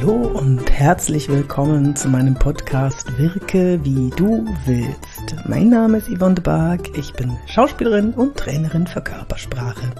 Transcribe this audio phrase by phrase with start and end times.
[0.00, 5.34] Hallo und herzlich willkommen zu meinem Podcast Wirke wie du willst.
[5.48, 9.92] Mein Name ist Yvonne de Barg, ich bin Schauspielerin und Trainerin für Körpersprache.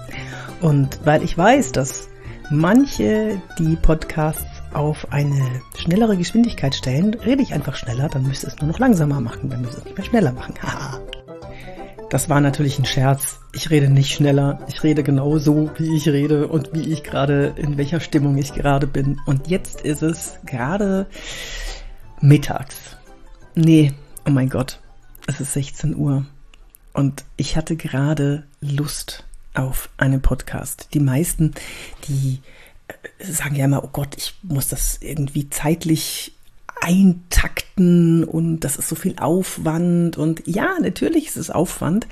[0.61, 2.07] Und weil ich weiß, dass
[2.49, 8.57] manche die Podcasts auf eine schnellere Geschwindigkeit stellen, rede ich einfach schneller, dann müsste es
[8.61, 10.53] nur noch langsamer machen, dann müsste es nicht mehr schneller machen.
[10.63, 11.01] Haha.
[12.09, 13.39] Das war natürlich ein Scherz.
[13.53, 14.65] Ich rede nicht schneller.
[14.67, 18.53] Ich rede genau so, wie ich rede und wie ich gerade, in welcher Stimmung ich
[18.53, 19.21] gerade bin.
[19.27, 21.05] Und jetzt ist es gerade
[22.19, 22.97] mittags.
[23.53, 23.93] Nee,
[24.25, 24.79] oh mein Gott.
[25.27, 26.25] Es ist 16 Uhr.
[26.93, 30.89] Und ich hatte gerade Lust auf einen Podcast.
[30.95, 31.53] Die meisten,
[32.07, 32.39] die
[32.87, 36.33] äh, sagen ja immer, oh Gott, ich muss das irgendwie zeitlich
[36.81, 42.07] eintakten und das ist so viel Aufwand und ja, natürlich ist es Aufwand,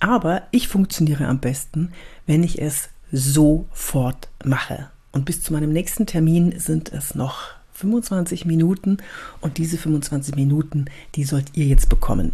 [0.00, 1.92] aber ich funktioniere am besten,
[2.26, 4.88] wenn ich es sofort mache.
[5.12, 8.98] Und bis zu meinem nächsten Termin sind es noch 25 Minuten
[9.40, 12.32] und diese 25 Minuten, die sollt ihr jetzt bekommen.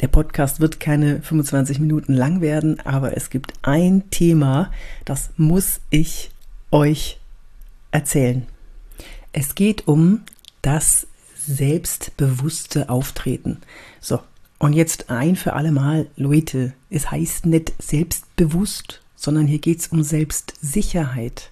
[0.00, 4.72] Der Podcast wird keine 25 Minuten lang werden, aber es gibt ein Thema,
[5.04, 6.30] das muss ich
[6.70, 7.20] euch
[7.90, 8.46] erzählen.
[9.32, 10.22] Es geht um
[10.62, 13.58] das selbstbewusste Auftreten.
[14.00, 14.20] So,
[14.58, 19.88] und jetzt ein für alle Mal, Leute, es heißt nicht selbstbewusst, sondern hier geht es
[19.88, 21.50] um Selbstsicherheit.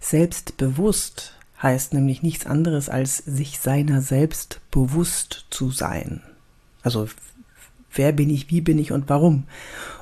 [0.00, 6.22] Selbstbewusst heißt nämlich nichts anderes als sich seiner selbst bewusst zu sein.
[6.82, 7.08] Also
[7.92, 9.44] wer bin ich, wie bin ich und warum.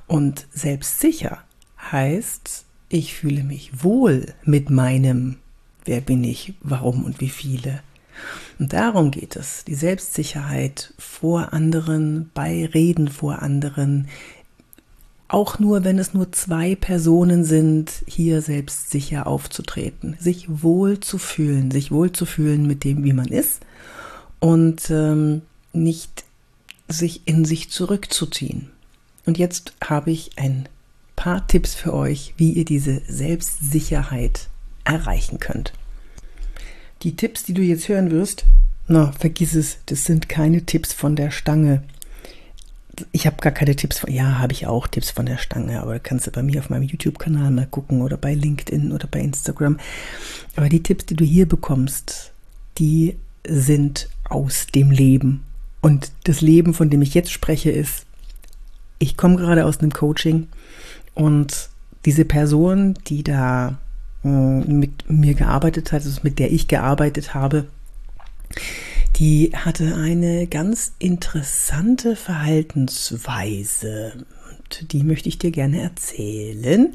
[0.06, 1.42] Und selbstsicher
[1.90, 5.36] heißt, ich fühle mich wohl mit meinem,
[5.84, 7.82] wer bin ich, warum und wie viele.
[8.58, 14.08] Und darum geht es, die Selbstsicherheit vor anderen, bei Reden vor anderen,
[15.28, 21.70] auch nur wenn es nur zwei Personen sind, hier selbstsicher aufzutreten, sich wohl zu fühlen,
[21.70, 23.60] sich wohl zu fühlen mit dem, wie man ist
[24.40, 26.24] und ähm, nicht
[26.88, 28.70] sich in sich zurückzuziehen.
[29.26, 30.66] Und jetzt habe ich ein
[31.14, 34.48] paar Tipps für euch, wie ihr diese Selbstsicherheit
[34.84, 35.74] erreichen könnt.
[37.02, 38.44] Die Tipps, die du jetzt hören wirst,
[38.88, 41.82] na, vergiss es, das sind keine Tipps von der Stange.
[43.12, 46.00] Ich habe gar keine Tipps von, ja, habe ich auch Tipps von der Stange, aber
[46.00, 49.78] kannst du bei mir auf meinem YouTube-Kanal mal gucken oder bei LinkedIn oder bei Instagram.
[50.56, 52.32] Aber die Tipps, die du hier bekommst,
[52.78, 53.16] die
[53.46, 55.44] sind aus dem Leben.
[55.80, 58.06] Und das Leben, von dem ich jetzt spreche, ist,
[58.98, 60.48] ich komme gerade aus einem Coaching
[61.14, 61.68] und
[62.04, 63.78] diese Person, die da
[64.22, 67.66] mit mir gearbeitet hat, also mit der ich gearbeitet habe,
[69.16, 74.12] die hatte eine ganz interessante Verhaltensweise.
[74.50, 76.92] Und die möchte ich dir gerne erzählen.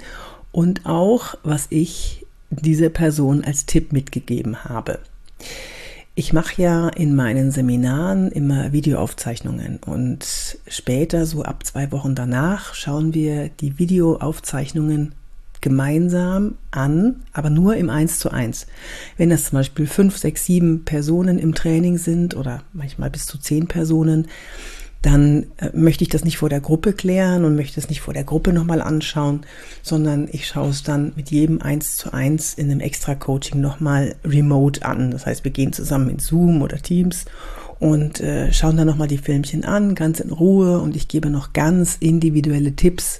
[0.52, 5.00] Und auch, was ich dieser Person als Tipp mitgegeben habe.
[6.16, 12.76] Ich mache ja in meinen Seminaren immer Videoaufzeichnungen und später, so ab zwei Wochen danach,
[12.76, 15.16] schauen wir die Videoaufzeichnungen
[15.64, 18.68] gemeinsam an, aber nur im Eins zu eins.
[19.18, 23.40] Wenn das zum Beispiel fünf, sechs, sieben Personen im Training sind oder manchmal bis zu
[23.40, 24.28] zehn Personen,
[25.02, 28.14] dann äh, möchte ich das nicht vor der Gruppe klären und möchte es nicht vor
[28.14, 29.42] der Gruppe nochmal anschauen,
[29.82, 34.86] sondern ich schaue es dann mit jedem eins zu eins in einem Extra-Coaching nochmal remote
[34.86, 35.12] an.
[35.12, 37.26] Das heißt, wir gehen zusammen in Zoom oder Teams
[37.80, 41.54] und äh, schauen dann nochmal die Filmchen an, ganz in Ruhe und ich gebe noch
[41.54, 43.20] ganz individuelle Tipps,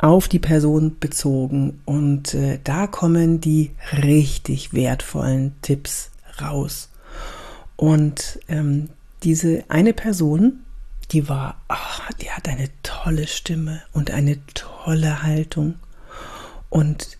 [0.00, 1.80] auf die Person bezogen.
[1.84, 3.72] Und äh, da kommen die
[4.02, 6.88] richtig wertvollen Tipps raus.
[7.76, 8.88] Und ähm,
[9.22, 10.60] diese eine Person,
[11.12, 15.74] die war, ach, die hat eine tolle Stimme und eine tolle Haltung
[16.68, 17.18] und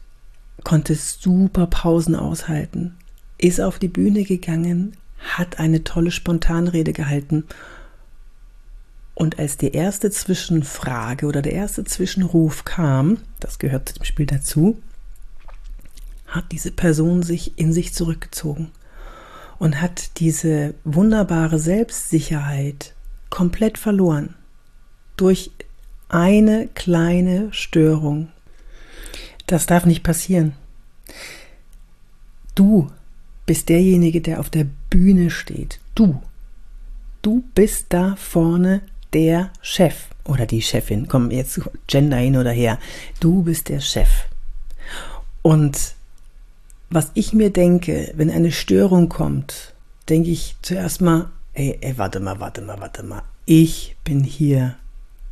[0.64, 2.96] konnte super Pausen aushalten,
[3.38, 7.44] ist auf die Bühne gegangen, hat eine tolle Spontanrede gehalten
[9.14, 14.26] und als die erste Zwischenfrage oder der erste Zwischenruf kam, das gehört zu dem Spiel
[14.26, 14.80] dazu,
[16.26, 18.70] hat diese Person sich in sich zurückgezogen
[19.58, 22.94] und hat diese wunderbare Selbstsicherheit
[23.28, 24.34] komplett verloren
[25.16, 25.50] durch
[26.08, 28.28] eine kleine Störung.
[29.46, 30.54] Das darf nicht passieren.
[32.54, 32.90] Du
[33.46, 35.80] bist derjenige, der auf der Bühne steht.
[35.94, 36.22] Du.
[37.22, 38.80] Du bist da vorne
[39.12, 41.08] der Chef oder die Chefin.
[41.08, 42.78] Komm, jetzt Gender hin oder her.
[43.20, 44.10] Du bist der Chef.
[45.42, 45.94] Und
[46.90, 49.74] was ich mir denke, wenn eine Störung kommt,
[50.08, 53.22] denke ich zuerst mal, ey, ey, warte mal, warte mal, warte mal.
[53.46, 54.76] Ich bin hier.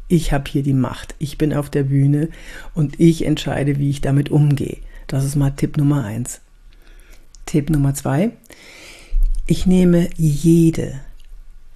[0.06, 1.14] Ich habe hier die Macht.
[1.18, 2.30] Ich bin auf der Bühne
[2.74, 4.78] und ich entscheide, wie ich damit umgehe.
[5.06, 6.40] Das ist mal Tipp Nummer eins.
[7.44, 8.30] Tipp Nummer zwei.
[9.46, 11.00] Ich nehme jede,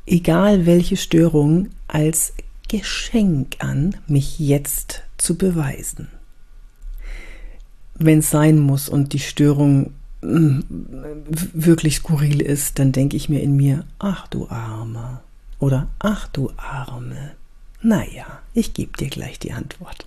[0.06, 2.32] egal welche Störung, als
[2.68, 6.08] Geschenk an, mich jetzt zu beweisen.
[7.94, 10.60] Wenn es sein muss und die Störung mm,
[11.52, 15.20] wirklich skurril ist, dann denke ich mir in mir, ach du Arme
[15.58, 17.32] oder ach du Arme.
[17.82, 20.06] Naja, ich gebe dir gleich die Antwort.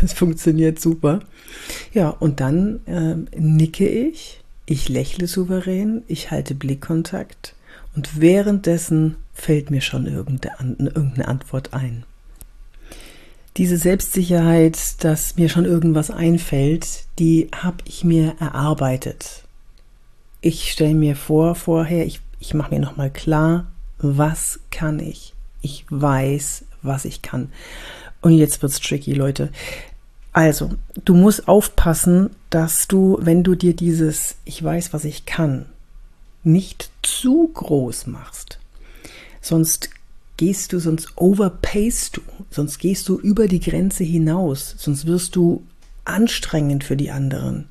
[0.00, 1.20] Das funktioniert super.
[1.94, 7.55] Ja, und dann äh, nicke ich, ich lächle souverän, ich halte Blickkontakt
[7.96, 12.04] und währenddessen fällt mir schon irgendeine Antwort ein.
[13.56, 19.44] Diese Selbstsicherheit, dass mir schon irgendwas einfällt, die habe ich mir erarbeitet.
[20.42, 23.66] Ich stelle mir vor vorher, ich, ich mache mir nochmal klar,
[23.98, 25.32] was kann ich.
[25.62, 27.50] Ich weiß, was ich kann.
[28.20, 29.50] Und jetzt wird's tricky, Leute.
[30.34, 30.70] Also,
[31.06, 35.64] du musst aufpassen, dass du, wenn du dir dieses Ich weiß, was ich kann,
[36.44, 38.58] nicht zu groß machst.
[39.40, 39.90] Sonst
[40.36, 42.20] gehst du, sonst overpayst du,
[42.50, 45.64] sonst gehst du über die Grenze hinaus, sonst wirst du
[46.04, 47.68] anstrengend für die anderen.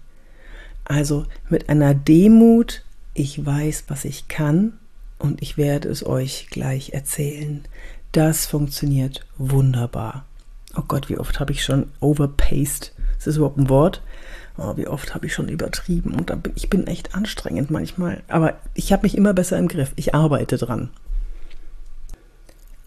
[0.84, 2.84] Also mit einer Demut,
[3.14, 4.74] ich weiß, was ich kann
[5.20, 7.66] und ich werde es euch gleich erzählen.
[8.12, 10.26] Das funktioniert wunderbar.
[10.78, 12.94] Oh Gott, wie oft habe ich schon overpaced?
[13.18, 14.02] Ist das überhaupt ein Wort?
[14.58, 16.14] Oh, wie oft habe ich schon übertrieben?
[16.14, 18.22] Und bin, ich bin echt anstrengend manchmal.
[18.28, 19.92] Aber ich habe mich immer besser im Griff.
[19.96, 20.90] Ich arbeite dran.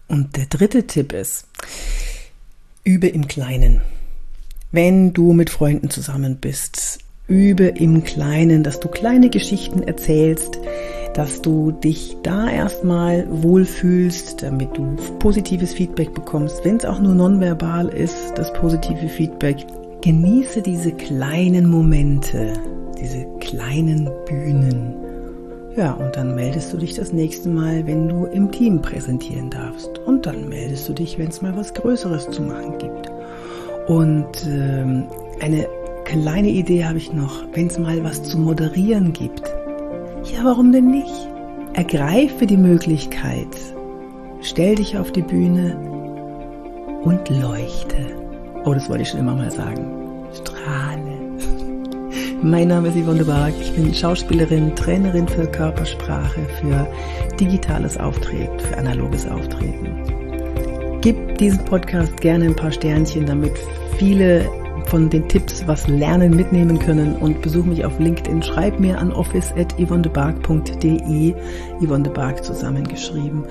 [0.07, 1.45] Und der dritte Tipp ist,
[2.83, 3.81] übe im Kleinen.
[4.71, 10.59] Wenn du mit Freunden zusammen bist, übe im Kleinen, dass du kleine Geschichten erzählst,
[11.13, 17.13] dass du dich da erstmal wohlfühlst, damit du positives Feedback bekommst, wenn es auch nur
[17.13, 19.65] nonverbal ist, das positive Feedback.
[20.01, 22.53] Genieße diese kleinen Momente,
[23.01, 24.95] diese kleinen Bühnen.
[25.75, 29.99] Ja, und dann meldest du dich das nächste Mal, wenn du im Team präsentieren darfst.
[29.99, 33.11] Und dann meldest du dich, wenn es mal was Größeres zu machen gibt.
[33.87, 35.03] Und ähm,
[35.41, 35.67] eine
[36.05, 39.43] kleine Idee habe ich noch, wenn es mal was zu moderieren gibt.
[40.33, 41.27] Ja, warum denn nicht?
[41.73, 43.47] Ergreife die Möglichkeit.
[44.41, 45.77] Stell dich auf die Bühne
[47.03, 48.28] und leuchte.
[48.65, 49.85] Oh, das wollte ich schon immer mal sagen.
[50.33, 51.19] Strahle.
[52.41, 53.53] Mein Name ist Yvonne Bark.
[53.59, 56.87] Ich bin Schauspielerin, Trainerin für Körpersprache, für
[57.39, 60.99] digitales Auftreten, für analoges Auftreten.
[61.01, 63.53] Gib diesem Podcast gerne ein paar Sternchen, damit
[63.97, 64.45] viele
[64.89, 68.41] von den Tipps was lernen, mitnehmen können und besuch mich auf LinkedIn.
[68.41, 71.35] Schreib mir an office.yvonnebark.de,
[71.81, 73.43] Yvonne de Bark zusammengeschrieben.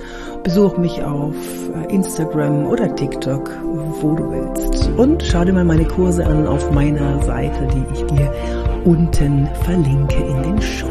[0.42, 1.36] Besuch mich auf
[1.74, 3.50] äh, Instagram oder TikTok,
[4.00, 4.88] wo du willst.
[4.96, 8.32] Und schau dir mal meine Kurse an auf meiner Seite, die ich dir
[8.84, 10.88] unten verlinke in den Show.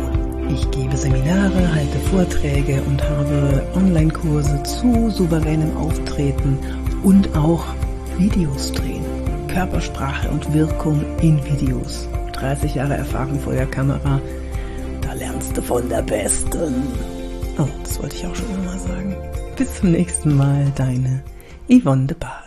[0.50, 6.58] Ich gebe Seminare, halte Vorträge und habe Online-Kurse zu souveränem Auftreten
[7.04, 7.66] und auch
[8.18, 9.17] Videos drehen.
[9.58, 12.08] Körpersprache und Wirkung in Videos.
[12.34, 14.22] 30 Jahre Erfahrung vor der Kamera.
[15.02, 16.84] Da lernst du von der Besten.
[17.58, 19.16] Oh, das wollte ich auch schon mal sagen.
[19.56, 21.24] Bis zum nächsten Mal, deine
[21.68, 22.47] Yvonne de Bar.